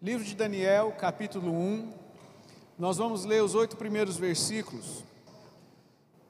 [0.00, 1.92] Livro de Daniel, capítulo 1.
[2.78, 5.02] Nós vamos ler os oito primeiros versículos.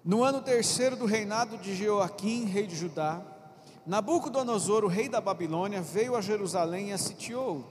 [0.03, 3.21] No ano terceiro do reinado de Jeoaquim, rei de Judá,
[3.87, 7.63] Nabucodonosor, o rei da Babilônia, veio a Jerusalém e a sitiou.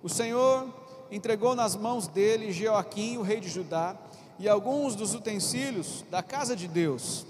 [0.00, 0.72] O Senhor
[1.10, 3.96] entregou nas mãos dele Jeoaquim, o rei de Judá,
[4.38, 7.26] e alguns dos utensílios da casa de Deus.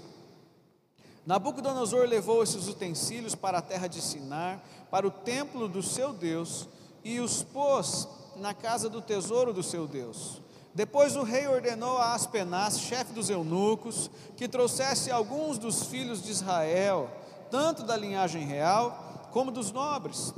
[1.25, 4.61] Nabucodonosor levou esses utensílios para a terra de Sinar,
[4.91, 6.67] para o templo do seu Deus,
[7.03, 10.41] e os pôs na casa do tesouro do seu Deus.
[10.73, 16.31] Depois o rei ordenou a Aspenaz, chefe dos eunucos, que trouxesse alguns dos filhos de
[16.31, 17.09] Israel,
[17.51, 20.33] tanto da linhagem real como dos nobres,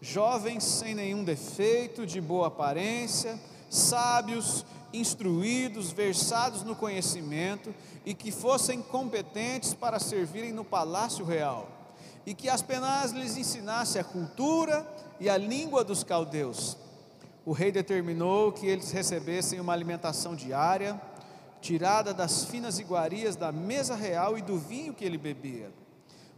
[0.00, 7.74] jovens sem nenhum defeito, de boa aparência, sábios, instruídos, versados no conhecimento
[8.04, 11.68] e que fossem competentes para servirem no palácio real,
[12.26, 14.86] e que Aspenaz lhes ensinasse a cultura
[15.20, 16.76] e a língua dos caldeus.
[17.44, 21.00] O rei determinou que eles recebessem uma alimentação diária,
[21.60, 25.72] tirada das finas iguarias da mesa real e do vinho que ele bebia.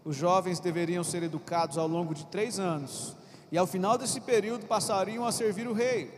[0.04, 3.16] Os jovens deveriam ser educados ao longo de três anos,
[3.50, 6.10] e ao final desse período passariam a servir o rei.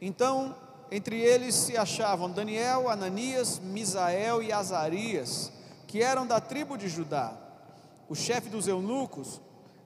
[0.00, 0.56] Então,
[0.90, 5.52] entre eles se achavam Daniel, Ananias, Misael e Azarias,
[5.86, 7.32] que eram da tribo de Judá.
[8.08, 9.40] O chefe dos eunucos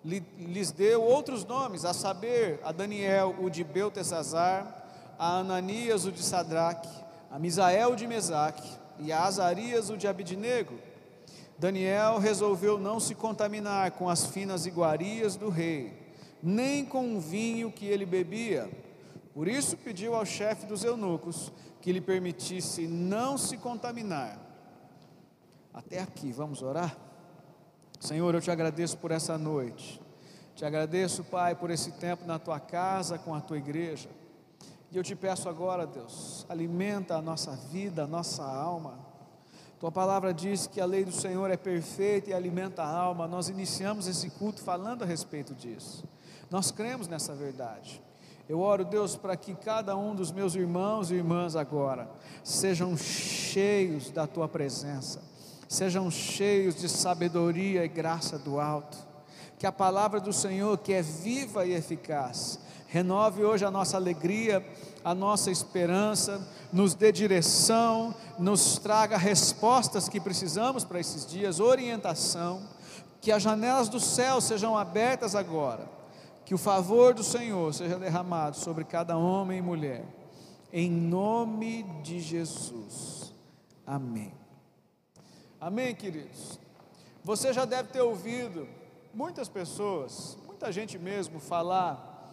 [0.06, 4.84] lhes deu outros nomes, a saber, a Daniel, o de Beltesazar,
[5.18, 6.88] a Ananias, o de Sadraque,
[7.30, 8.68] a Misael, o de Mesaque,
[9.00, 10.74] e a Azarias, o de Abidnego.
[11.58, 15.92] Daniel resolveu não se contaminar com as finas iguarias do rei,
[16.42, 18.70] nem com o vinho que ele bebia.
[19.34, 24.38] Por isso pediu ao chefe dos eunucos que lhe permitisse não se contaminar.
[25.74, 27.05] Até aqui, vamos orar?
[28.00, 30.00] Senhor, eu te agradeço por essa noite.
[30.54, 34.08] Te agradeço, Pai, por esse tempo na tua casa, com a tua igreja.
[34.90, 38.98] E eu te peço agora, Deus, alimenta a nossa vida, a nossa alma.
[39.78, 43.26] Tua palavra diz que a lei do Senhor é perfeita e alimenta a alma.
[43.26, 46.04] Nós iniciamos esse culto falando a respeito disso.
[46.50, 48.00] Nós cremos nessa verdade.
[48.48, 52.08] Eu oro, Deus, para que cada um dos meus irmãos e irmãs agora
[52.44, 55.20] sejam cheios da tua presença
[55.68, 58.96] sejam cheios de sabedoria e graça do alto.
[59.58, 64.64] Que a palavra do Senhor, que é viva e eficaz, renove hoje a nossa alegria,
[65.04, 72.62] a nossa esperança, nos dê direção, nos traga respostas que precisamos para esses dias, orientação.
[73.20, 75.88] Que as janelas do céu sejam abertas agora.
[76.44, 80.04] Que o favor do Senhor seja derramado sobre cada homem e mulher.
[80.72, 83.32] Em nome de Jesus.
[83.86, 84.45] Amém.
[85.66, 86.60] Amém, queridos?
[87.24, 88.68] Você já deve ter ouvido
[89.12, 92.30] muitas pessoas, muita gente mesmo, falar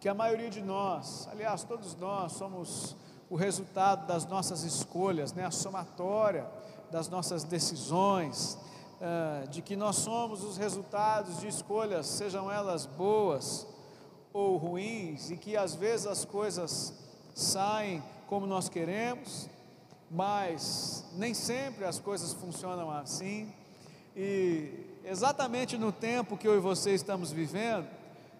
[0.00, 2.96] que a maioria de nós, aliás, todos nós, somos
[3.28, 5.44] o resultado das nossas escolhas, né?
[5.44, 6.50] a somatória
[6.90, 13.66] das nossas decisões, uh, de que nós somos os resultados de escolhas, sejam elas boas
[14.32, 16.94] ou ruins, e que às vezes as coisas
[17.34, 19.50] saem como nós queremos,
[20.10, 23.52] mas nem sempre as coisas funcionam assim.
[24.16, 27.86] E exatamente no tempo que eu e você estamos vivendo,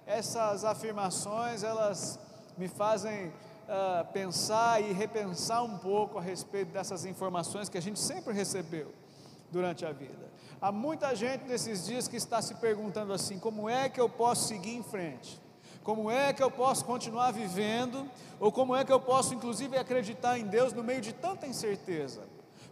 [0.05, 2.19] essas afirmações elas
[2.59, 8.01] me fazem uh, pensar e repensar um pouco a respeito dessas informações que a gente
[8.01, 8.93] sempre recebeu
[9.53, 10.29] durante a vida.
[10.61, 14.49] Há muita gente nesses dias que está se perguntando assim: como é que eu posso
[14.49, 15.41] seguir em frente?
[15.83, 18.09] Como é que eu posso continuar vivendo?
[18.39, 22.23] Ou como é que eu posso, inclusive, acreditar em Deus no meio de tanta incerteza?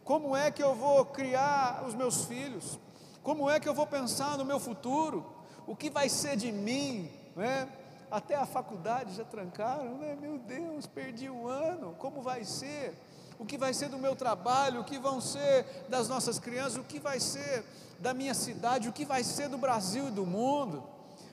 [0.04, 2.78] Como é que eu vou criar os meus filhos?
[3.22, 5.26] Como é que eu vou pensar no meu futuro?
[5.66, 7.10] O que vai ser de mim?
[7.34, 7.69] Né?
[8.10, 10.16] Até a faculdade já trancaram, né?
[10.19, 12.94] Meu Deus, perdi o ano, como vai ser?
[13.38, 14.80] O que vai ser do meu trabalho?
[14.80, 16.76] O que vão ser das nossas crianças?
[16.76, 17.64] O que vai ser
[17.98, 18.88] da minha cidade?
[18.88, 20.82] O que vai ser do Brasil e do mundo?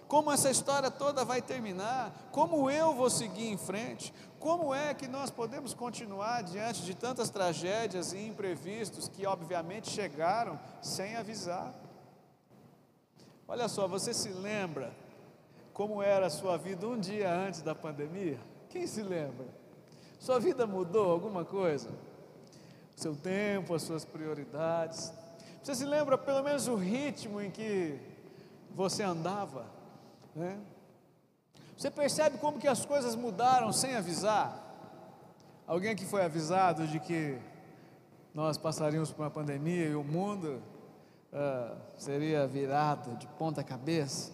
[0.08, 5.07] Como essa história toda vai terminar, como eu vou seguir em frente, como é que
[5.07, 11.74] nós podemos continuar diante de tantas tragédias e imprevistos que, obviamente, chegaram sem avisar.
[13.48, 14.94] Olha só, você se lembra
[15.74, 18.40] como era a sua vida um dia antes da pandemia?
[18.69, 19.48] Quem se lembra?
[20.19, 21.90] Sua vida mudou alguma coisa?
[22.96, 25.12] O seu tempo, as suas prioridades?
[25.62, 28.00] Você se lembra pelo menos o ritmo em que
[28.74, 29.66] você andava?
[30.36, 30.60] Né?
[31.78, 34.62] Você percebe como que as coisas mudaram sem avisar?
[35.66, 37.40] Alguém aqui foi avisado de que
[38.34, 40.62] nós passaríamos por uma pandemia e o mundo
[41.32, 44.32] uh, seria virado de ponta cabeça?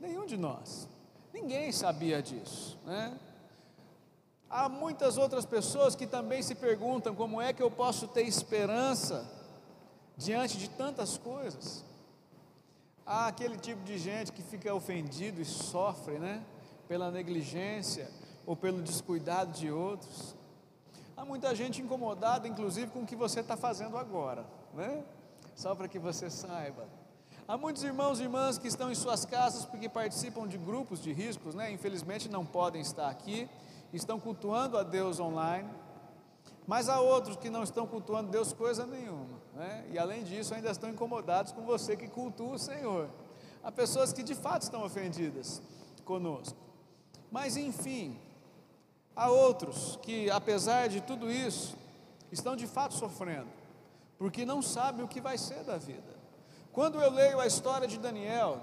[0.00, 0.88] Nenhum de nós.
[1.34, 3.18] Ninguém sabia disso, né?
[4.48, 9.24] Há muitas outras pessoas que também se perguntam como é que eu posso ter esperança
[10.16, 11.84] diante de tantas coisas.
[13.12, 16.44] Há aquele tipo de gente que fica ofendido e sofre, né?
[16.86, 18.08] Pela negligência
[18.46, 20.36] ou pelo descuidado de outros.
[21.16, 25.02] Há muita gente incomodada, inclusive, com o que você está fazendo agora, né?
[25.56, 26.86] Só para que você saiba.
[27.48, 31.12] Há muitos irmãos e irmãs que estão em suas casas porque participam de grupos de
[31.12, 31.72] riscos, né?
[31.72, 33.50] Infelizmente não podem estar aqui
[33.92, 35.68] estão cultuando a Deus online,
[36.66, 39.86] mas há outros que não estão cultuando Deus coisa nenhuma, né?
[39.90, 43.08] e além disso ainda estão incomodados com você que cultua o Senhor.
[43.62, 45.60] Há pessoas que de fato estão ofendidas
[46.04, 46.56] conosco,
[47.30, 48.18] mas enfim,
[49.14, 51.76] há outros que apesar de tudo isso,
[52.32, 53.48] estão de fato sofrendo,
[54.18, 56.18] porque não sabem o que vai ser da vida.
[56.72, 58.60] Quando eu leio a história de Daniel,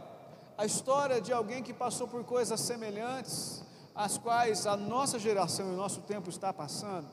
[0.57, 3.63] a história de alguém que passou por coisas semelhantes,
[3.94, 7.07] as quais a nossa geração e o nosso tempo está passando,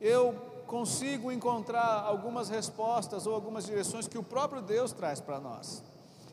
[0.00, 5.82] eu consigo encontrar algumas respostas ou algumas direções que o próprio Deus traz para nós.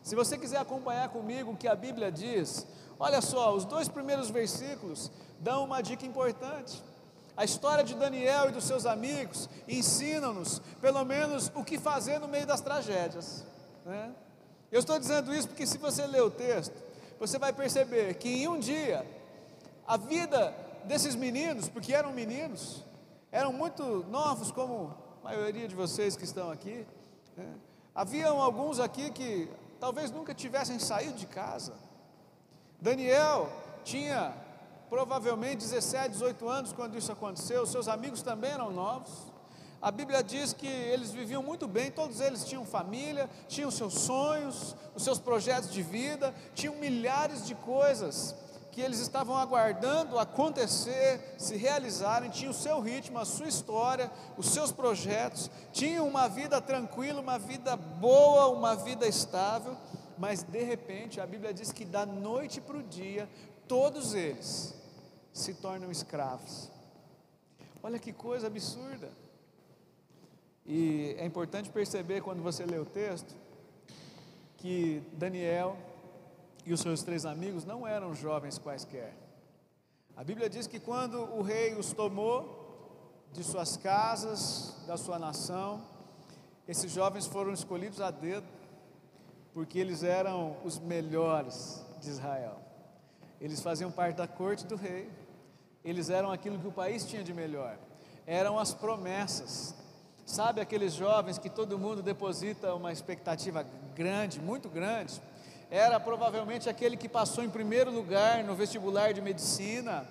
[0.02, 2.66] Se você quiser acompanhar comigo o que a Bíblia diz,
[2.98, 5.10] olha só, os dois primeiros versículos
[5.40, 6.82] dão uma dica importante.
[7.36, 12.26] A história de Daniel e dos seus amigos ensinam-nos, pelo menos, o que fazer no
[12.26, 13.44] meio das tragédias.
[13.84, 14.10] Né?
[14.72, 16.82] Eu estou dizendo isso porque, se você ler o texto,
[17.18, 19.06] você vai perceber que em um dia
[19.86, 20.54] a vida
[20.84, 22.88] desses meninos, porque eram meninos,
[23.32, 26.84] eram muito novos, como a maioria de vocês que estão aqui.
[27.36, 27.54] Né?
[27.94, 29.48] Haviam alguns aqui que
[29.78, 31.74] talvez nunca tivessem saído de casa.
[32.80, 33.50] Daniel
[33.84, 34.34] tinha
[34.88, 39.30] provavelmente 17, 18 anos quando isso aconteceu, seus amigos também eram novos.
[39.80, 44.76] A Bíblia diz que eles viviam muito bem, todos eles tinham família, tinham seus sonhos,
[44.94, 48.34] os seus projetos de vida, tinham milhares de coisas
[48.70, 54.46] que eles estavam aguardando acontecer, se realizarem, tinham o seu ritmo, a sua história, os
[54.50, 59.76] seus projetos, tinham uma vida tranquila, uma vida boa, uma vida estável,
[60.16, 63.28] mas de repente a Bíblia diz que da noite para o dia,
[63.66, 64.74] todos eles
[65.32, 66.70] se tornam escravos.
[67.82, 69.10] Olha que coisa absurda.
[70.66, 73.34] E é importante perceber quando você lê o texto
[74.58, 75.76] que Daniel
[76.64, 79.14] e os seus três amigos não eram jovens quaisquer.
[80.16, 82.60] A Bíblia diz que quando o rei os tomou
[83.32, 85.82] de suas casas, da sua nação,
[86.66, 88.46] esses jovens foram escolhidos a dedo,
[89.52, 92.58] porque eles eram os melhores de Israel.
[93.40, 95.10] Eles faziam parte da corte do rei,
[95.84, 97.78] eles eram aquilo que o país tinha de melhor,
[98.26, 99.74] eram as promessas.
[100.26, 103.64] Sabe aqueles jovens que todo mundo deposita uma expectativa
[103.94, 105.20] grande, muito grande,
[105.70, 110.04] era provavelmente aquele que passou em primeiro lugar no vestibular de medicina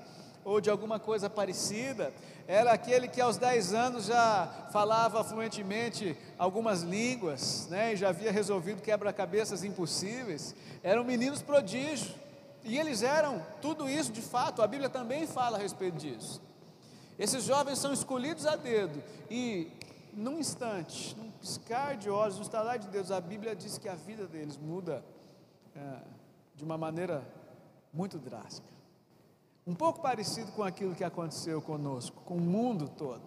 [0.45, 2.13] ou de alguma coisa parecida,
[2.47, 8.31] era aquele que aos 10 anos já falava fluentemente algumas línguas, né, e já havia
[8.31, 12.15] resolvido quebra-cabeças impossíveis, eram meninos prodígios,
[12.63, 16.41] e eles eram tudo isso de fato, a Bíblia também fala a respeito disso.
[17.19, 19.71] Esses jovens são escolhidos a dedo, e
[20.13, 23.95] num instante, num piscar de olhos, num estalar de Deus, a Bíblia diz que a
[23.95, 25.03] vida deles muda
[25.75, 26.01] é,
[26.55, 27.23] de uma maneira
[27.93, 28.67] muito drástica.
[29.65, 33.21] Um pouco parecido com aquilo que aconteceu conosco, com o mundo todo.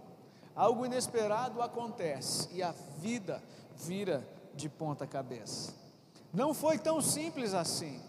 [0.54, 3.42] Algo inesperado acontece e a vida
[3.76, 5.74] vira de ponta cabeça.
[6.32, 8.00] Não foi tão simples assim.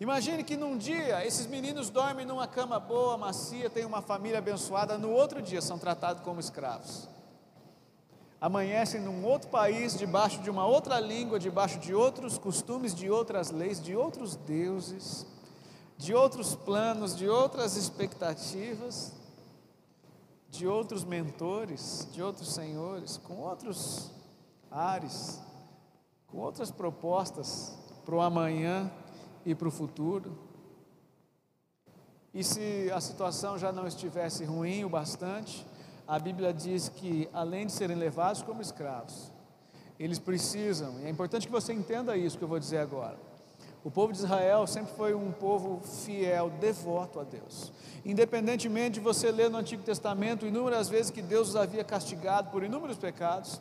[0.00, 4.96] Imagine que num dia esses meninos dormem numa cama boa, macia, têm uma família abençoada,
[4.96, 7.08] no outro dia são tratados como escravos
[8.40, 13.50] amanhecem num outro país, debaixo de uma outra língua, debaixo de outros costumes, de outras
[13.50, 15.26] leis, de outros deuses,
[15.96, 19.12] de outros planos, de outras expectativas,
[20.50, 24.10] de outros mentores, de outros senhores, com outros
[24.70, 25.40] ares,
[26.28, 28.90] com outras propostas para o amanhã
[29.44, 30.38] e para o futuro.
[32.32, 35.66] E se a situação já não estivesse ruim o bastante,
[36.08, 39.30] a Bíblia diz que, além de serem levados como escravos,
[40.00, 43.18] eles precisam, e é importante que você entenda isso que eu vou dizer agora.
[43.84, 47.70] O povo de Israel sempre foi um povo fiel, devoto a Deus.
[48.06, 52.62] Independentemente de você ler no Antigo Testamento inúmeras vezes que Deus os havia castigado por
[52.62, 53.60] inúmeros pecados,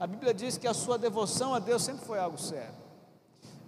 [0.00, 2.74] a Bíblia diz que a sua devoção a Deus sempre foi algo sério.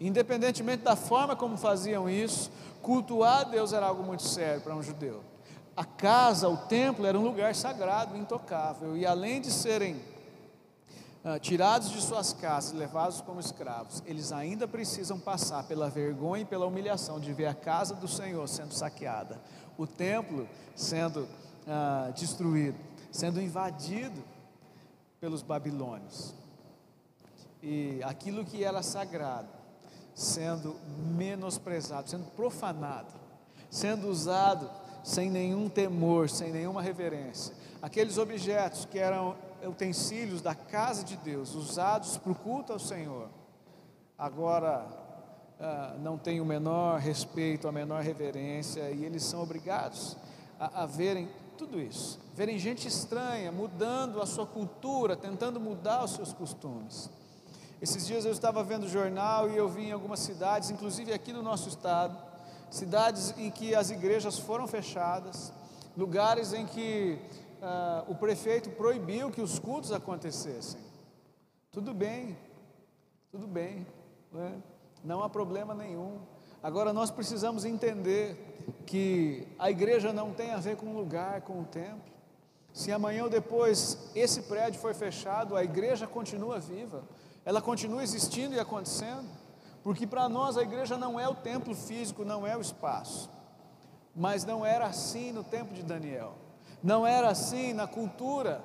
[0.01, 2.51] Independentemente da forma como faziam isso,
[2.83, 5.36] cultuar a Deus era algo muito sério para um judeu
[5.77, 10.01] a casa, o templo era um lugar sagrado, intocável, e além de serem
[11.23, 16.47] ah, tirados de suas casas, levados como escravos, eles ainda precisam passar pela vergonha e
[16.47, 19.39] pela humilhação de ver a casa do Senhor sendo saqueada,
[19.77, 21.29] o templo sendo
[21.67, 22.79] ah, destruído,
[23.13, 24.25] sendo invadido
[25.21, 26.35] pelos babilônios.
[27.63, 29.49] E aquilo que era sagrado,
[30.15, 30.77] sendo
[31.17, 33.13] menosprezado, sendo profanado,
[33.69, 34.71] sendo usado
[35.07, 37.55] sem nenhum temor, sem nenhuma reverência.
[37.81, 43.29] Aqueles objetos que eram utensílios da casa de Deus, usados para o culto ao Senhor,
[44.19, 44.85] agora
[45.61, 50.17] ah, não têm o menor respeito, a menor reverência, e eles são obrigados
[50.59, 56.15] a, a verem tudo isso, verem gente estranha mudando a sua cultura, tentando mudar os
[56.15, 57.09] seus costumes.
[57.81, 61.45] Esses dias eu estava vendo jornal e eu vi em algumas cidades, inclusive aqui no
[61.45, 62.19] nosso estado,
[62.71, 65.53] cidades em que as igrejas foram fechadas,
[65.97, 67.19] lugares em que
[67.63, 70.81] uh, o prefeito proibiu que os cultos acontecessem.
[71.71, 72.37] Tudo bem,
[73.31, 73.87] tudo bem,
[74.33, 74.53] não, é?
[75.05, 76.19] não há problema nenhum.
[76.63, 78.37] Agora nós precisamos entender
[78.87, 82.17] que a igreja não tem a ver com o lugar, com o templo.
[82.73, 87.03] Se amanhã ou depois esse prédio for fechado, a igreja continua viva,
[87.45, 89.27] ela continua existindo e acontecendo,
[89.87, 93.31] porque para nós a igreja não é o templo físico, não é o espaço,
[94.17, 96.35] mas não era assim no tempo de Daniel,
[96.83, 98.61] não era assim na cultura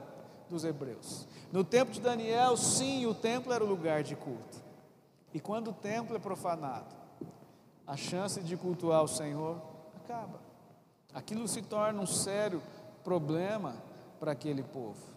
[0.49, 1.27] dos hebreus.
[1.51, 4.57] No tempo de Daniel, sim, o templo era o lugar de culto,
[5.31, 6.95] e quando o templo é profanado,
[7.85, 9.61] a chance de cultuar o Senhor
[9.97, 10.39] acaba.
[11.13, 12.63] Aquilo se torna um sério
[13.03, 13.75] problema
[14.19, 15.11] para aquele povo.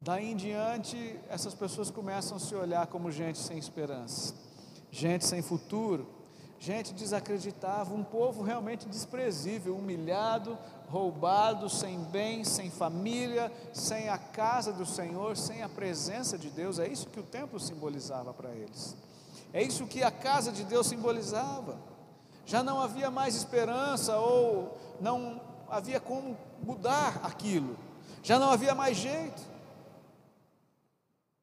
[0.00, 4.47] Daí em diante, essas pessoas começam a se olhar como gente sem esperança,
[4.90, 6.06] gente sem futuro,
[6.58, 14.72] gente desacreditável, um povo realmente desprezível, humilhado, roubado, sem bem, sem família, sem a casa
[14.72, 16.78] do Senhor, sem a presença de Deus.
[16.78, 18.96] É isso que o templo simbolizava para eles.
[19.52, 21.78] É isso que a casa de Deus simbolizava
[22.48, 27.76] já não havia mais esperança ou não havia como mudar aquilo,
[28.22, 29.42] já não havia mais jeito.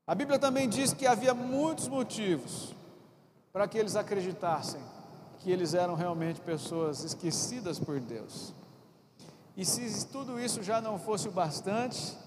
[0.08, 2.74] A Bíblia também diz que havia muitos motivos
[3.56, 4.82] para que eles acreditassem
[5.40, 8.54] que eles eram realmente pessoas esquecidas por Deus.
[9.56, 12.18] E se tudo isso já não fosse o bastante,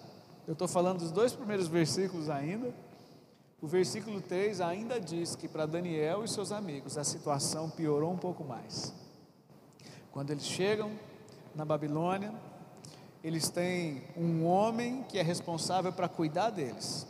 [0.46, 2.72] eu estou falando dos dois primeiros versículos ainda,
[3.60, 8.16] o versículo 3 ainda diz que para Daniel e seus amigos a situação piorou um
[8.16, 8.94] pouco mais.
[10.10, 10.92] Quando eles chegam
[11.54, 12.32] na Babilônia,
[13.22, 17.06] eles têm um homem que é responsável para cuidar deles.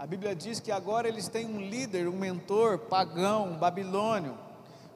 [0.00, 4.34] A Bíblia diz que agora eles têm um líder, um mentor pagão, babilônio.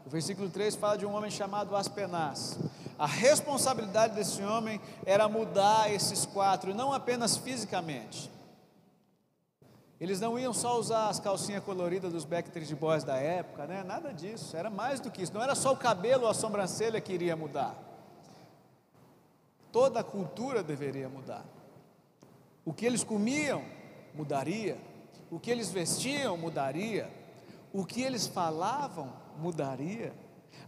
[0.06, 2.58] O versículo 3 fala de um homem chamado Aspenaz.
[2.98, 8.32] A responsabilidade desse homem era mudar esses quatro, não apenas fisicamente,
[10.00, 13.84] eles não iam só usar as calcinhas coloridas dos Backstreet Boys da época, né?
[13.84, 15.34] nada disso, era mais do que isso.
[15.34, 17.76] Não era só o cabelo ou a sobrancelha que iria mudar.
[19.70, 21.44] Toda a cultura deveria mudar.
[22.64, 23.62] O que eles comiam
[24.14, 24.78] mudaria.
[25.34, 27.10] O que eles vestiam mudaria.
[27.72, 30.14] O que eles falavam mudaria.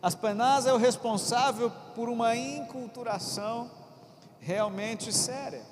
[0.02, 3.70] Aspenaz é o responsável por uma inculturação
[4.40, 5.62] realmente séria.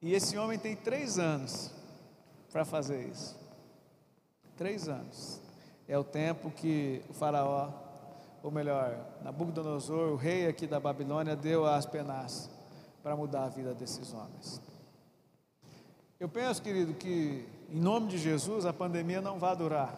[0.00, 1.72] E esse homem tem três anos
[2.52, 3.36] para fazer isso.
[4.56, 5.40] Três anos.
[5.88, 7.72] É o tempo que o faraó,
[8.40, 12.48] ou melhor, Nabucodonosor, o rei aqui da Babilônia, deu às penas
[13.02, 14.62] para mudar a vida desses homens.
[16.20, 19.94] Eu penso, querido, que em nome de Jesus a pandemia não vai durar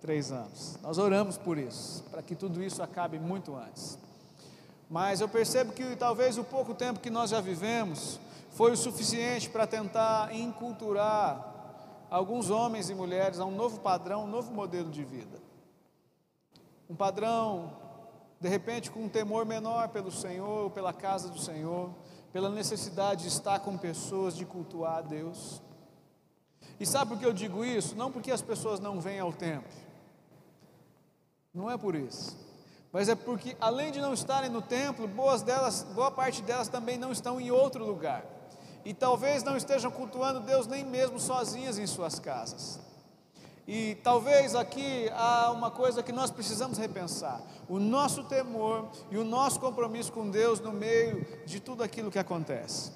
[0.00, 0.78] três anos.
[0.82, 3.98] Nós oramos por isso, para que tudo isso acabe muito antes.
[4.88, 8.18] Mas eu percebo que talvez o pouco tempo que nós já vivemos
[8.52, 14.26] foi o suficiente para tentar inculturar alguns homens e mulheres a um novo padrão, um
[14.26, 15.38] novo modelo de vida.
[16.88, 17.76] Um padrão,
[18.40, 21.90] de repente, com um temor menor pelo Senhor, pela casa do Senhor,
[22.32, 25.62] pela necessidade de estar com pessoas, de cultuar a Deus.
[26.78, 27.96] E sabe por que eu digo isso?
[27.96, 29.72] Não porque as pessoas não vêm ao templo,
[31.52, 32.36] não é por isso,
[32.92, 36.96] mas é porque, além de não estarem no templo, boas delas, boa parte delas também
[36.96, 38.24] não estão em outro lugar
[38.84, 42.80] e talvez não estejam cultuando Deus nem mesmo sozinhas em suas casas.
[43.70, 49.24] E talvez aqui há uma coisa que nós precisamos repensar: o nosso temor e o
[49.24, 52.90] nosso compromisso com Deus no meio de tudo aquilo que acontece,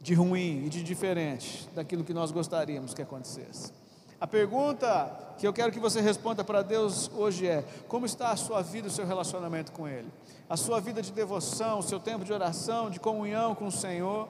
[0.00, 3.70] de ruim e de diferente daquilo que nós gostaríamos que acontecesse.
[4.18, 8.36] A pergunta que eu quero que você responda para Deus hoje é: como está a
[8.36, 10.10] sua vida, o seu relacionamento com Ele?
[10.48, 14.26] A sua vida de devoção, o seu tempo de oração, de comunhão com o Senhor?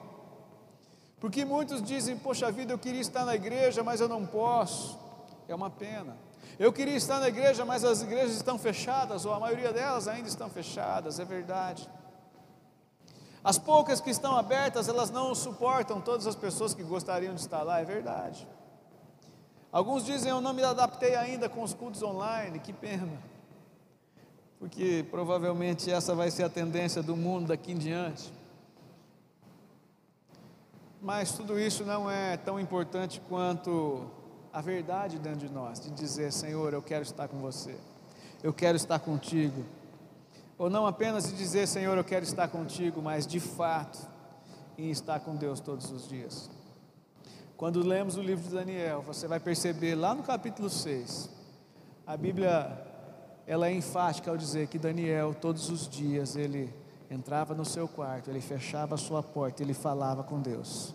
[1.21, 5.07] Porque muitos dizem: Poxa vida, eu queria estar na igreja, mas eu não posso.
[5.49, 6.15] É uma pena.
[6.59, 10.29] Eu queria estar na igreja, mas as igrejas estão fechadas, ou a maioria delas ainda
[10.29, 11.89] estão fechadas, é verdade.
[13.43, 17.63] As poucas que estão abertas, elas não suportam todas as pessoas que gostariam de estar
[17.63, 18.47] lá, é verdade.
[19.71, 23.19] Alguns dizem: Eu não me adaptei ainda com os cultos online, que pena.
[24.59, 28.31] Porque provavelmente essa vai ser a tendência do mundo daqui em diante.
[31.01, 34.18] Mas tudo isso não é tão importante quanto
[34.51, 37.75] a verdade dentro de nós, de dizer: Senhor, eu quero estar com você,
[38.43, 39.63] eu quero estar contigo.
[40.57, 43.97] Ou não apenas de dizer, Senhor, eu quero estar contigo, mas de fato,
[44.77, 46.49] em estar com Deus todos os dias.
[47.55, 51.29] Quando lemos o livro de Daniel, você vai perceber lá no capítulo 6,
[52.05, 52.85] a Bíblia
[53.45, 56.73] ela é enfática ao dizer que Daniel todos os dias ele
[57.09, 60.93] entrava no seu quarto, ele fechava a sua porta, ele falava com Deus.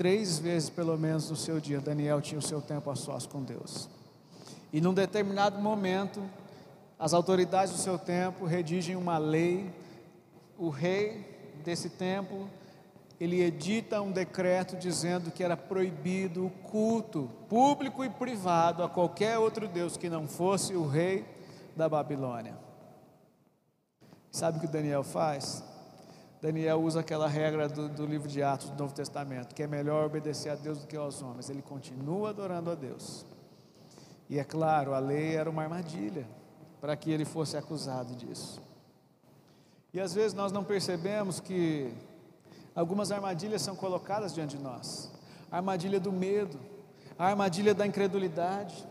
[0.00, 3.42] Três vezes pelo menos no seu dia, Daniel tinha o seu tempo a sós com
[3.42, 3.86] Deus.
[4.72, 6.22] E num determinado momento,
[6.98, 9.70] as autoridades do seu tempo redigem uma lei,
[10.56, 12.48] o rei desse tempo
[13.20, 19.36] ele edita um decreto dizendo que era proibido o culto público e privado a qualquer
[19.36, 21.26] outro Deus que não fosse o rei
[21.76, 22.56] da Babilônia.
[24.32, 25.62] Sabe o que Daniel faz?
[26.40, 30.06] Daniel usa aquela regra do, do, livro de Atos do Novo Testamento, que é melhor
[30.06, 31.50] obedecer a Deus do que aos homens.
[31.50, 33.26] Ele continua adorando a Deus.
[34.28, 36.26] E é claro, a lei era uma armadilha
[36.80, 38.62] para que ele fosse acusado disso.
[39.92, 41.92] E às vezes nós não percebemos que
[42.74, 45.10] Algumas armadilhas são colocadas diante de nós:
[45.50, 46.58] a armadilha do medo,
[47.18, 48.86] a armadilha da incredulidade,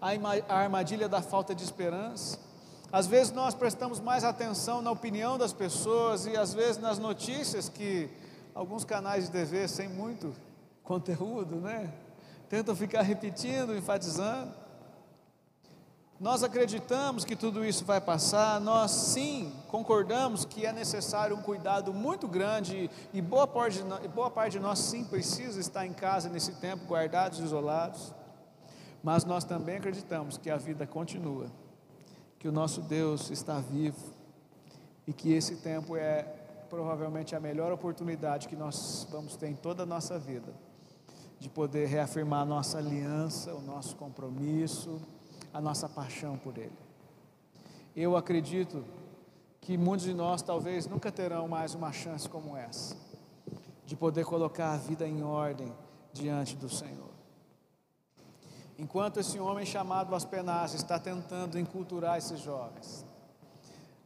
[0.00, 2.38] a armadilha da falta de esperança.
[2.92, 7.66] Às vezes nós prestamos mais atenção na opinião das pessoas e às vezes nas notícias
[7.66, 8.10] que
[8.54, 10.34] alguns canais de TV sem muito
[10.82, 11.90] conteúdo, né?
[12.50, 14.52] Tentam ficar repetindo, enfatizando.
[16.20, 21.94] Nós acreditamos que tudo isso vai passar, nós sim concordamos que é necessário um cuidado
[21.94, 26.28] muito grande e boa parte, de, boa parte de nós sim precisa estar em casa
[26.28, 28.14] nesse tempo, guardados, isolados,
[29.02, 31.50] mas nós também acreditamos que a vida continua,
[32.42, 34.12] que o nosso Deus está vivo
[35.06, 36.24] e que esse tempo é
[36.68, 40.52] provavelmente a melhor oportunidade que nós vamos ter em toda a nossa vida
[41.38, 45.00] de poder reafirmar a nossa aliança, o nosso compromisso
[45.52, 46.76] a nossa paixão por Ele.
[47.94, 48.84] Eu acredito
[49.60, 52.96] que muitos de nós talvez nunca terão mais uma chance como essa,
[53.86, 55.72] de poder colocar a vida em ordem
[56.12, 57.11] diante do Senhor.
[58.78, 63.04] Enquanto esse homem chamado Aspenaz está tentando enculturar esses jovens,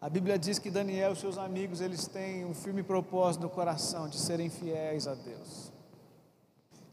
[0.01, 4.09] a Bíblia diz que Daniel e seus amigos eles têm um firme propósito no coração
[4.09, 5.73] de serem fiéis a Deus,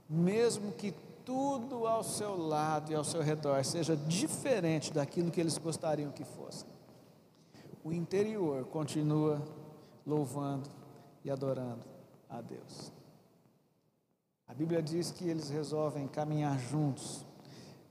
[0.09, 0.93] mesmo que
[1.25, 6.23] tudo ao seu lado e ao seu redor seja diferente daquilo que eles gostariam que
[6.23, 6.65] fosse,
[7.83, 9.41] o interior continua
[10.05, 10.69] louvando
[11.23, 11.85] e adorando
[12.29, 12.91] a Deus.
[14.47, 17.25] A Bíblia diz que eles resolvem caminhar juntos,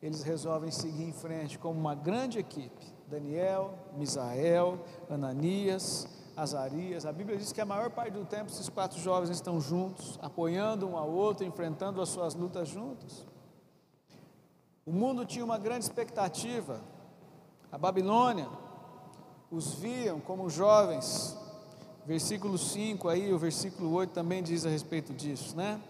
[0.03, 2.93] eles resolvem seguir em frente como uma grande equipe.
[3.07, 7.07] Daniel, Misael, Ananias, Azarias.
[7.07, 10.89] A Bíblia diz que a maior parte do tempo esses quatro jovens estão juntos, apoiando
[10.89, 13.25] um ao outro, enfrentando as suas lutas juntos.
[14.85, 16.81] O mundo tinha uma grande expectativa.
[17.71, 18.49] A Babilônia
[19.53, 21.39] os viam como jovens.
[22.05, 25.81] Versículo 5 aí, o versículo 8 também diz a respeito disso, né?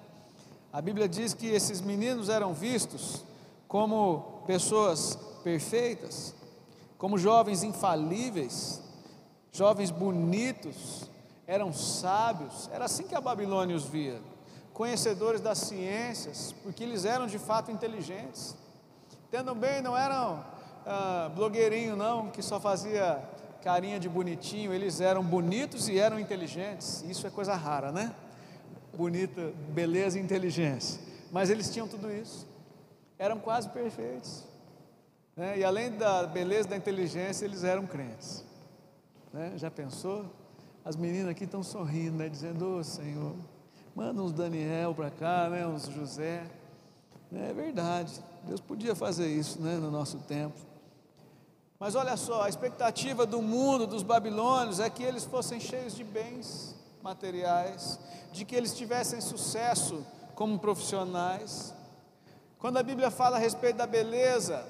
[0.71, 3.25] A Bíblia diz que esses meninos eram vistos
[3.73, 6.35] como pessoas perfeitas,
[6.99, 8.83] como jovens infalíveis,
[9.51, 11.09] jovens bonitos,
[11.47, 14.21] eram sábios, era assim que a Babilônia os via,
[14.75, 18.55] conhecedores das ciências, porque eles eram de fato inteligentes.
[19.29, 20.45] Entendam bem, não eram
[20.85, 23.27] ah, blogueirinho não, que só fazia
[23.63, 28.15] carinha de bonitinho, eles eram bonitos e eram inteligentes, isso é coisa rara, né?
[28.93, 32.52] Bonita, beleza e inteligência, mas eles tinham tudo isso,
[33.23, 34.43] eram quase perfeitos,
[35.37, 35.57] né?
[35.57, 38.45] e além da beleza da inteligência, eles eram crentes.
[39.33, 39.53] Né?
[39.55, 40.27] Já pensou?
[40.85, 42.29] As meninas aqui estão sorrindo, né?
[42.29, 43.37] dizendo: Ô oh, Senhor,
[43.95, 45.65] manda uns Daniel para cá, né?
[45.65, 46.45] uns José.
[47.33, 49.77] É verdade, Deus podia fazer isso né?
[49.77, 50.59] no nosso tempo.
[51.79, 56.03] Mas olha só, a expectativa do mundo, dos babilônios, é que eles fossem cheios de
[56.03, 58.01] bens materiais,
[58.33, 60.05] de que eles tivessem sucesso
[60.35, 61.73] como profissionais.
[62.63, 64.65] Quando a Bíblia fala a respeito da beleza,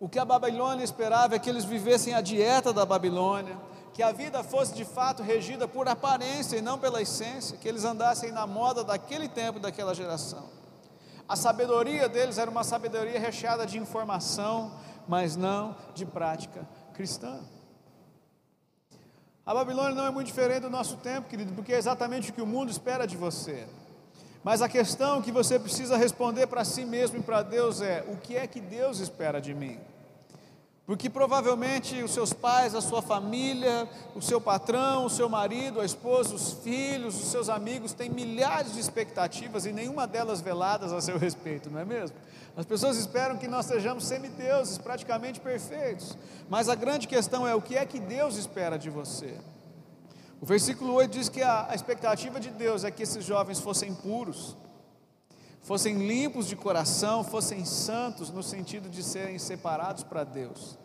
[0.00, 3.58] o que a Babilônia esperava é que eles vivessem a dieta da Babilônia,
[3.92, 7.84] que a vida fosse de fato regida por aparência e não pela essência, que eles
[7.84, 10.48] andassem na moda daquele tempo, daquela geração.
[11.28, 14.72] A sabedoria deles era uma sabedoria recheada de informação,
[15.06, 17.38] mas não de prática cristã.
[19.44, 22.40] A Babilônia não é muito diferente do nosso tempo, querido, porque é exatamente o que
[22.40, 23.68] o mundo espera de você.
[24.42, 28.16] Mas a questão que você precisa responder para si mesmo e para Deus é: o
[28.16, 29.78] que é que Deus espera de mim?
[30.90, 35.84] Porque provavelmente os seus pais, a sua família, o seu patrão, o seu marido, a
[35.84, 41.00] esposa, os filhos, os seus amigos têm milhares de expectativas e nenhuma delas veladas a
[41.00, 42.16] seu respeito, não é mesmo?
[42.56, 47.62] As pessoas esperam que nós sejamos semideuses, praticamente perfeitos, mas a grande questão é o
[47.62, 49.36] que é que Deus espera de você?
[50.40, 53.94] O versículo 8 diz que a, a expectativa de Deus é que esses jovens fossem
[53.94, 54.56] puros,
[55.60, 60.78] fossem limpos de coração, fossem santos no sentido de serem separados para Deus.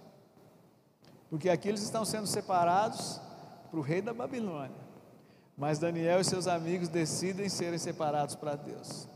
[1.29, 3.21] Porque aqui eles estão sendo separados
[3.71, 4.85] para o rei da Babilônia.
[5.57, 9.07] Mas Daniel e seus amigos decidem serem separados para Deus.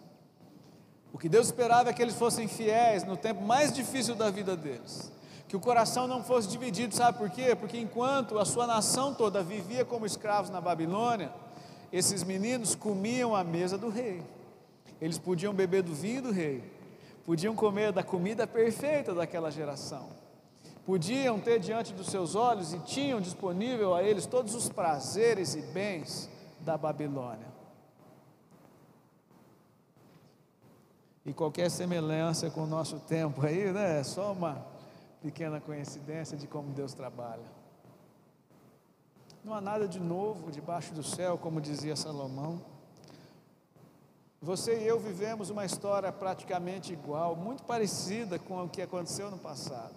[1.11, 4.55] O que Deus esperava é que eles fossem fiéis no tempo mais difícil da vida
[4.55, 5.11] deles.
[5.49, 7.55] Que o coração não fosse dividido, sabe por quê?
[7.55, 11.33] Porque enquanto a sua nação toda vivia como escravos na Babilônia,
[11.91, 14.21] esses meninos comiam à mesa do rei.
[15.01, 16.63] Eles podiam beber do vinho do rei,
[17.25, 20.09] podiam comer da comida perfeita daquela geração,
[20.85, 25.61] podiam ter diante dos seus olhos e tinham disponível a eles todos os prazeres e
[25.63, 27.47] bens da Babilônia.
[31.25, 34.77] E qualquer semelhança com o nosso tempo aí, né, é só uma
[35.21, 37.45] pequena coincidência de como Deus trabalha.
[39.43, 42.61] Não há nada de novo debaixo do céu, como dizia Salomão.
[44.41, 49.37] Você e eu vivemos uma história praticamente igual, muito parecida com o que aconteceu no
[49.37, 49.95] passado.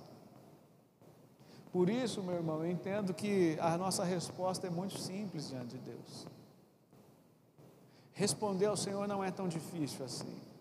[1.72, 5.78] Por isso, meu irmão, eu entendo que a nossa resposta é muito simples diante de
[5.78, 6.26] Deus.
[8.12, 10.51] Responder ao Senhor não é tão difícil assim.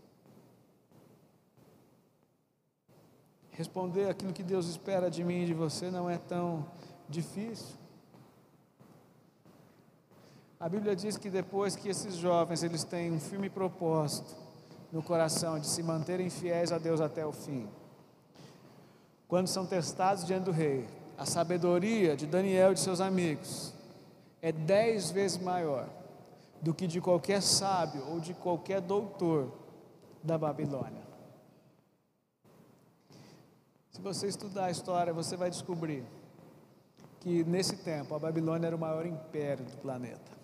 [3.62, 6.65] Responder aquilo que Deus espera de mim e de você não é tão
[7.08, 7.76] difícil.
[10.60, 14.36] A Bíblia diz que depois que esses jovens eles têm um firme propósito
[14.91, 17.69] no coração de se manterem fiéis a Deus até o fim,
[19.28, 23.76] quando são testados diante do rei, a sabedoria de Daniel e de seus amigos
[24.41, 25.88] é dez vezes maior
[26.63, 29.52] do que de qualquer sábio ou de qualquer doutor
[30.24, 31.00] da Babilônia.
[33.91, 36.04] Se você estudar a história, você vai descobrir
[37.19, 40.41] que nesse tempo a Babilônia era o maior império do planeta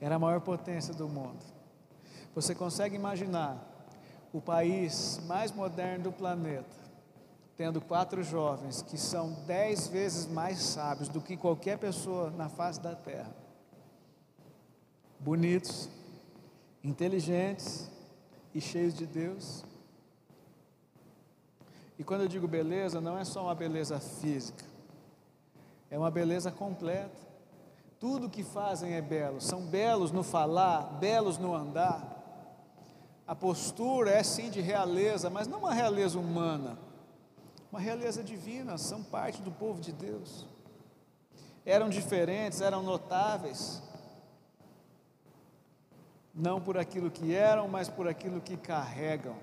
[0.00, 1.44] era a maior potência do mundo.
[2.34, 3.74] Você consegue imaginar
[4.32, 6.76] o país mais moderno do planeta,
[7.56, 12.80] tendo quatro jovens que são dez vezes mais sábios do que qualquer pessoa na face
[12.80, 13.34] da terra.
[15.18, 15.88] Bonitos,
[16.84, 17.90] inteligentes
[18.54, 19.64] e cheios de Deus.
[21.98, 24.64] E quando eu digo beleza, não é só uma beleza física,
[25.90, 27.26] é uma beleza completa.
[27.98, 32.14] Tudo que fazem é belo, são belos no falar, belos no andar.
[33.26, 36.78] A postura é sim de realeza, mas não uma realeza humana,
[37.72, 40.46] uma realeza divina, são parte do povo de Deus.
[41.64, 43.82] Eram diferentes, eram notáveis,
[46.32, 49.36] não por aquilo que eram, mas por aquilo que carregam.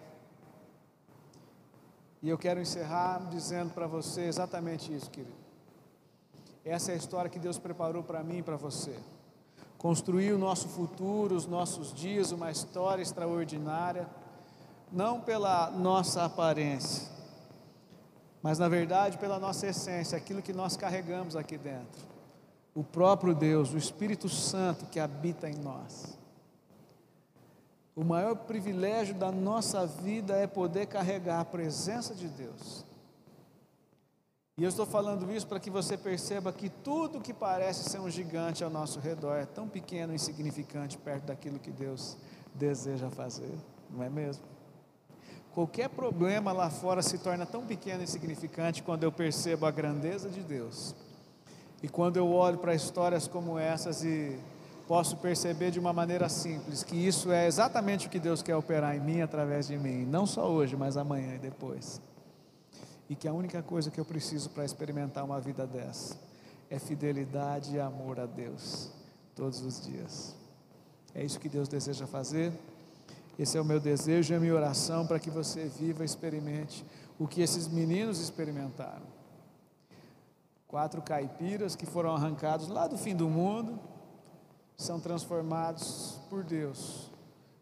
[2.23, 5.35] E eu quero encerrar dizendo para você exatamente isso, querido.
[6.63, 8.97] Essa é a história que Deus preparou para mim e para você.
[9.77, 14.07] Construir o nosso futuro, os nossos dias, uma história extraordinária,
[14.89, 17.11] não pela nossa aparência,
[18.41, 22.07] mas na verdade pela nossa essência, aquilo que nós carregamos aqui dentro.
[22.73, 26.17] O próprio Deus, o Espírito Santo que habita em nós.
[27.95, 32.85] O maior privilégio da nossa vida é poder carregar a presença de Deus
[34.55, 38.07] e eu estou falando isso para que você perceba que tudo que parece ser um
[38.07, 42.15] gigante ao nosso redor é tão pequeno e insignificante perto daquilo que Deus
[42.53, 43.51] deseja fazer,
[43.89, 44.43] não é mesmo?
[45.55, 50.29] Qualquer problema lá fora se torna tão pequeno e insignificante quando eu percebo a grandeza
[50.29, 50.93] de Deus.
[51.81, 54.37] E quando eu olho para histórias como essas e
[54.93, 58.95] posso perceber de uma maneira simples que isso é exatamente o que Deus quer operar
[58.95, 61.99] em mim através de mim, não só hoje, mas amanhã e depois
[63.09, 66.15] e que a única coisa que eu preciso para experimentar uma vida dessa
[66.69, 68.91] é fidelidade e amor a Deus
[69.35, 70.35] todos os dias.
[71.15, 72.53] É isso que Deus deseja fazer.
[73.39, 76.85] Esse é o meu desejo e a minha oração para que você viva experimente
[77.17, 79.07] o que esses meninos experimentaram.
[80.67, 83.91] Quatro caipiras que foram arrancados lá do fim do mundo
[84.77, 87.11] são transformados por Deus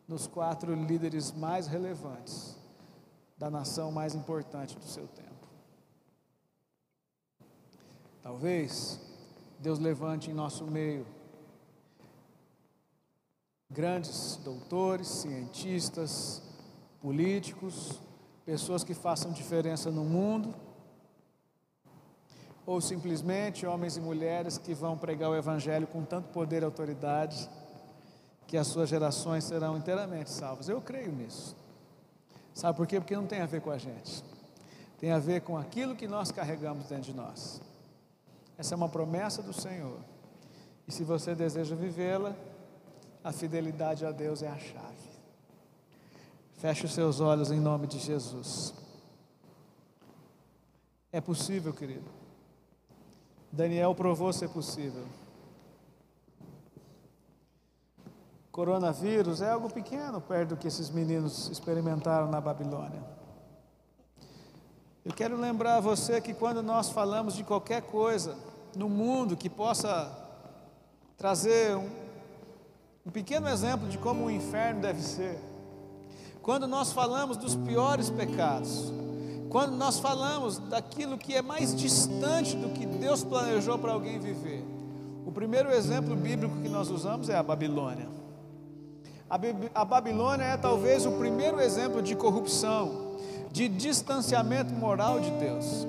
[0.08, 2.58] nos quatro líderes mais relevantes
[3.38, 5.48] da nação mais importante do seu tempo.
[8.22, 9.00] Talvez
[9.60, 11.06] Deus levante em nosso meio
[13.70, 16.44] grandes doutores, cientistas,
[17.02, 18.00] políticos,
[18.46, 20.54] pessoas que façam diferença no mundo,
[22.66, 27.50] ou simplesmente homens e mulheres que vão pregar o Evangelho com tanto poder e autoridade
[28.48, 30.68] que as suas gerações serão inteiramente salvas.
[30.68, 31.56] Eu creio nisso.
[32.54, 33.00] Sabe por quê?
[33.00, 34.24] Porque não tem a ver com a gente,
[35.00, 37.62] tem a ver com aquilo que nós carregamos dentro de nós.
[38.58, 40.00] Essa é uma promessa do Senhor,
[40.88, 42.36] e se você deseja vivê-la,
[43.24, 45.12] a fidelidade a Deus é a chave.
[46.56, 48.74] Feche os seus olhos em nome de Jesus.
[51.12, 52.21] É possível, querido.
[53.52, 55.04] Daniel provou ser possível.
[58.52, 63.02] Coronavírus é algo pequeno perto do que esses meninos experimentaram na Babilônia.
[65.04, 68.38] Eu quero lembrar a você que quando nós falamos de qualquer coisa
[68.76, 70.12] no mundo que possa
[71.18, 71.90] trazer um,
[73.06, 75.40] um pequeno exemplo de como o inferno deve ser.
[76.42, 78.92] Quando nós falamos dos piores pecados,
[79.52, 84.66] quando nós falamos daquilo que é mais distante do que Deus planejou para alguém viver,
[85.26, 88.08] o primeiro exemplo bíblico que nós usamos é a Babilônia.
[89.76, 93.18] A Babilônia é talvez o primeiro exemplo de corrupção,
[93.52, 95.86] de distanciamento moral de Deus.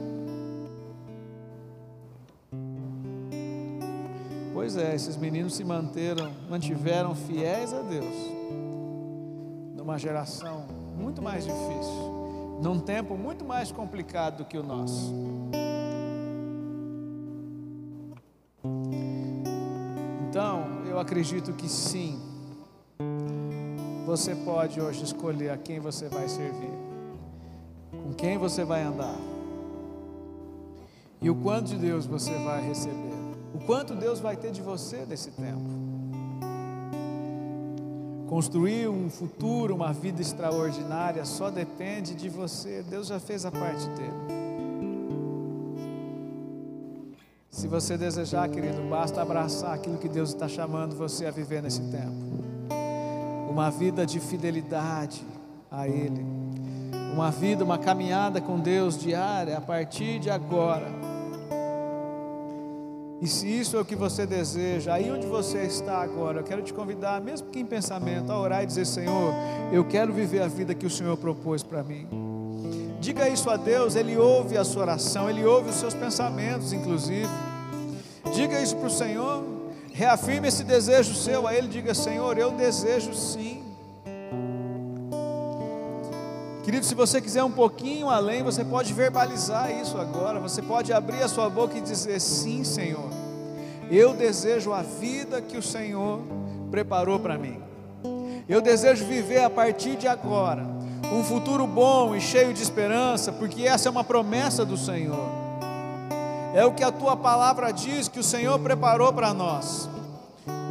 [4.53, 8.14] Pois é, esses meninos se manteram, mantiveram fiéis a Deus,
[9.77, 12.21] numa geração muito mais difícil,
[12.62, 15.12] num tempo muito mais complicado do que o nosso.
[20.31, 22.18] Então, eu acredito que sim,
[24.07, 26.79] você pode hoje escolher a quem você vai servir,
[27.90, 29.18] com quem você vai andar,
[31.20, 33.12] e o quanto de Deus você vai receber
[33.55, 35.82] o quanto Deus vai ter de você nesse tempo.
[38.33, 42.83] Construir um futuro, uma vida extraordinária, só depende de você.
[42.83, 44.14] Deus já fez a parte dele.
[47.51, 51.83] Se você desejar, querido, basta abraçar aquilo que Deus está chamando você a viver nesse
[51.90, 52.33] tempo.
[53.51, 55.23] Uma vida de fidelidade
[55.71, 56.25] a Ele.
[57.12, 61.01] Uma vida, uma caminhada com Deus diária a partir de agora
[63.22, 66.61] e se isso é o que você deseja, aí onde você está agora, eu quero
[66.61, 69.32] te convidar, mesmo que em pensamento, a orar e dizer: Senhor,
[69.72, 72.08] eu quero viver a vida que o Senhor propôs para mim.
[73.00, 77.30] Diga isso a Deus, Ele ouve a sua oração, Ele ouve os seus pensamentos, inclusive.
[78.35, 79.44] Diga isso para o Senhor,
[79.92, 83.62] reafirme esse desejo seu a Ele, diga: Senhor, eu desejo sim
[86.62, 90.38] Querido, se você quiser um pouquinho além, você pode verbalizar isso agora.
[90.38, 93.11] Você pode abrir a sua boca e dizer: Sim, Senhor,
[93.90, 96.20] eu desejo a vida que o Senhor
[96.70, 97.61] preparou para mim.
[98.48, 100.64] Eu desejo viver a partir de agora
[101.12, 105.29] um futuro bom e cheio de esperança, porque essa é uma promessa do Senhor.
[106.55, 109.88] É o que a tua palavra diz que o Senhor preparou para nós.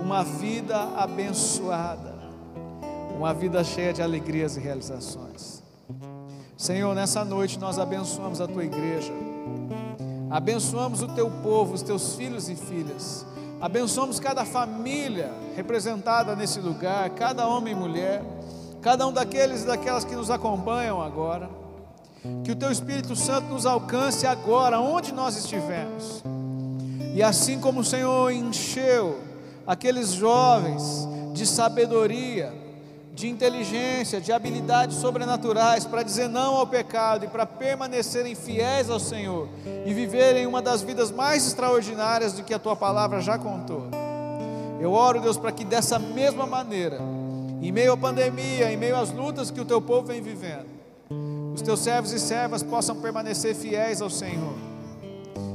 [0.02, 2.14] Uma vida abençoada,
[3.16, 5.61] uma vida cheia de alegrias e realizações.
[6.62, 9.12] Senhor, nessa noite nós abençoamos a tua igreja,
[10.30, 13.26] abençoamos o teu povo, os teus filhos e filhas,
[13.60, 18.24] abençoamos cada família representada nesse lugar, cada homem e mulher,
[18.80, 21.50] cada um daqueles e daquelas que nos acompanham agora.
[22.44, 26.22] Que o teu Espírito Santo nos alcance agora, onde nós estivermos.
[27.16, 29.20] E assim como o Senhor encheu
[29.66, 32.54] aqueles jovens de sabedoria,
[33.14, 39.00] de inteligência, de habilidades sobrenaturais para dizer não ao pecado e para permanecerem fiéis ao
[39.00, 39.50] Senhor
[39.86, 43.88] e viverem uma das vidas mais extraordinárias do que a tua palavra já contou.
[44.80, 47.00] Eu oro, Deus, para que dessa mesma maneira,
[47.62, 50.66] em meio à pandemia, em meio às lutas que o teu povo vem vivendo,
[51.54, 54.56] os teus servos e servas possam permanecer fiéis ao Senhor,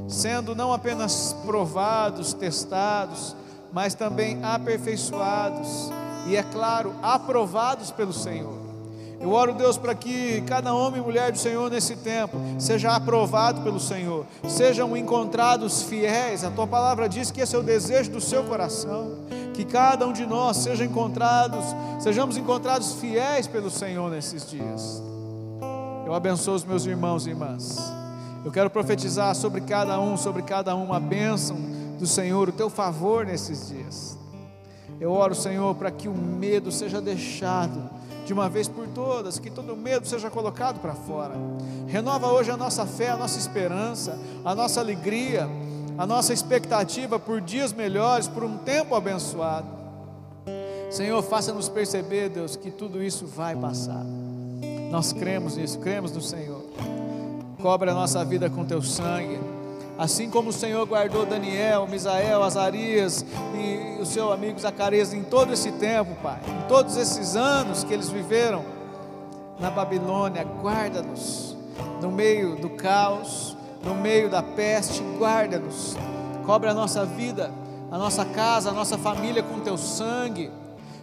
[0.07, 3.35] sendo não apenas provados, testados,
[3.73, 5.91] mas também aperfeiçoados
[6.27, 8.67] e, é claro, aprovados pelo Senhor.
[9.19, 13.63] Eu oro, Deus, para que cada homem e mulher do Senhor nesse tempo seja aprovado
[13.63, 16.45] pelo Senhor, sejam encontrados fiéis.
[16.45, 19.13] A tua palavra diz que esse é o desejo do seu coração,
[19.55, 21.65] que cada um de nós seja encontrados,
[21.99, 25.03] sejamos encontrados fiéis pelo Senhor nesses dias.
[26.05, 27.79] Eu abençoo os meus irmãos e irmãs.
[28.45, 31.57] Eu quero profetizar sobre cada um, sobre cada uma a bênção
[31.99, 34.16] do Senhor, o teu favor nesses dias.
[35.01, 37.91] Eu oro, Senhor, para que o medo seja deixado
[38.25, 41.35] de uma vez por todas, que todo medo seja colocado para fora.
[41.87, 45.49] Renova hoje a nossa fé, a nossa esperança, a nossa alegria,
[45.97, 49.69] a nossa expectativa por dias melhores, por um tempo abençoado.
[50.91, 54.05] Senhor, faça-nos perceber, Deus, que tudo isso vai passar.
[54.91, 56.63] Nós cremos nisso, cremos no Senhor.
[57.61, 59.39] Cobre a nossa vida com teu sangue.
[59.99, 65.55] Assim como o Senhor guardou Daniel, Misael, Azarias e os seus amigos Zacarias em todo
[65.55, 68.63] esse tempo, Pai, em todos esses anos que eles viveram
[69.59, 71.57] na Babilônia, guarda-nos
[72.03, 75.97] no meio do caos, no meio da peste, guarda-nos,
[76.45, 77.51] cobre a nossa vida,
[77.91, 80.51] a nossa casa, a nossa família com teu sangue.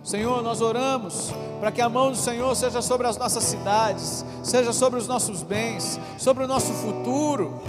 [0.03, 4.71] Senhor, nós oramos para que a mão do Senhor seja sobre as nossas cidades, seja
[4.71, 7.60] sobre os nossos bens, sobre o nosso futuro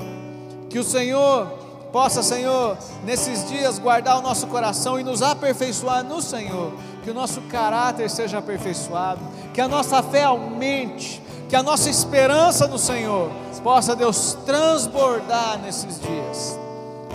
[0.75, 1.47] que o Senhor
[1.93, 6.73] possa, Senhor, nesses dias guardar o nosso coração e nos aperfeiçoar no Senhor,
[7.05, 9.21] que o nosso caráter seja aperfeiçoado,
[9.53, 13.31] que a nossa fé aumente, que a nossa esperança no Senhor
[13.63, 16.59] possa, Deus, transbordar nesses dias.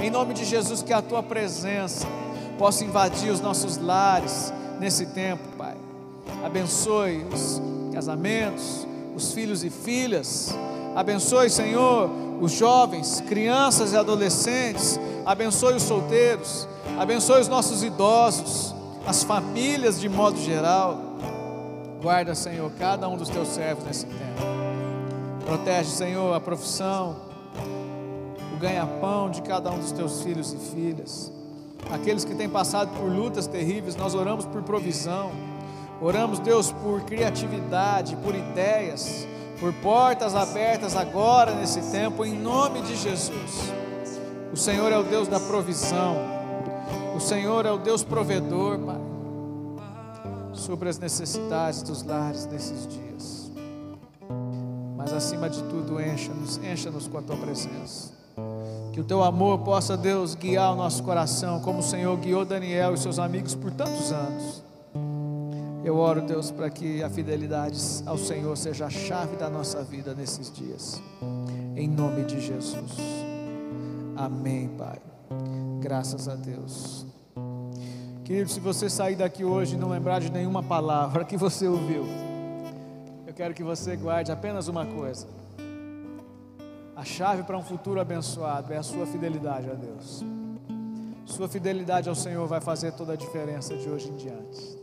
[0.02, 2.08] Em nome de Jesus, que a tua presença
[2.58, 5.76] possa invadir os nossos lares nesse tempo, Pai.
[6.46, 7.62] Abençoe os
[7.94, 10.56] casamentos, os filhos e filhas.
[10.96, 18.74] Abençoe, Senhor, os jovens, crianças e adolescentes, abençoe os solteiros, abençoe os nossos idosos,
[19.06, 20.98] as famílias de modo geral.
[22.02, 24.42] Guarda, Senhor, cada um dos teus servos nesse tempo.
[25.46, 27.18] Protege, Senhor, a profissão,
[28.54, 31.32] o ganha-pão de cada um dos teus filhos e filhas.
[31.92, 35.32] Aqueles que têm passado por lutas terríveis, nós oramos por provisão.
[36.02, 39.28] Oramos, Deus, por criatividade, por ideias
[39.60, 43.74] por portas abertas agora nesse tempo, em nome de Jesus.
[44.52, 46.16] O Senhor é o Deus da provisão,
[47.16, 49.02] o Senhor é o Deus provedor, Pai,
[50.54, 53.52] sobre as necessidades dos lares nesses dias.
[54.96, 58.12] Mas acima de tudo, encha-nos, encha-nos com a tua presença.
[58.94, 62.94] Que o teu amor possa, Deus, guiar o nosso coração, como o Senhor guiou Daniel
[62.94, 64.69] e seus amigos por tantos anos
[65.84, 70.14] eu oro, Deus, para que a fidelidade ao Senhor seja a chave da nossa vida
[70.14, 71.02] nesses dias.
[71.76, 72.98] Em nome de Jesus.
[74.16, 75.00] Amém, Pai.
[75.80, 77.06] Graças a Deus.
[78.26, 82.06] Querido, se você sair daqui hoje e não lembrar de nenhuma palavra que você ouviu,
[83.26, 85.28] eu quero que você guarde apenas uma coisa.
[86.96, 90.24] A chave para um futuro abençoado é a sua fidelidade a Deus.
[91.26, 94.79] Sua fidelidade ao Senhor vai fazer toda a diferença de hoje em diante.